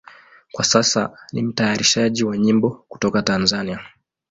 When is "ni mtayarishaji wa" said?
1.33-2.37